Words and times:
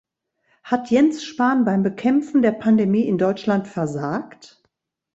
Hat 0.63 0.89
Jens 0.89 1.23
Spahn 1.23 1.63
beim 1.63 1.83
Bekämpfen 1.83 2.41
der 2.41 2.53
Pandemie 2.53 3.05
in 3.05 3.19
Deutschland 3.19 3.67
versagt? 3.67 4.63